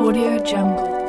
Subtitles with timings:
[0.00, 0.99] Audio Jungle.